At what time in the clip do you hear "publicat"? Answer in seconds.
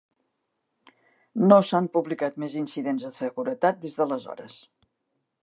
1.99-2.41